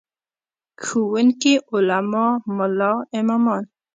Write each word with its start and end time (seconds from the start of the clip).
ښوونکي، 0.83 1.53
علما، 1.71 2.25
ملا 2.57 2.93
امامان. 3.17 3.63